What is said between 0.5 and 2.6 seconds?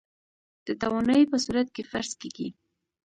د توانايي په صورت کې فرض کېږي.